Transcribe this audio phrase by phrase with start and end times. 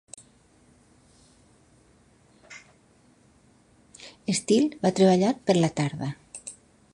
[4.39, 6.11] Steele va treballar per la tarda.